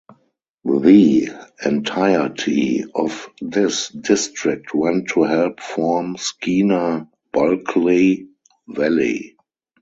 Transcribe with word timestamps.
The 0.65 1.29
entirety 1.63 2.83
of 2.95 3.29
this 3.39 3.89
district 3.89 4.73
went 4.73 5.09
to 5.09 5.21
help 5.21 5.59
form 5.59 6.17
Skeena-Bulkley 6.17 8.27
Valley. 8.67 9.35